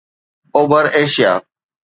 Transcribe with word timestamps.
اوڀر 0.55 0.85
ايشيا 0.97 1.31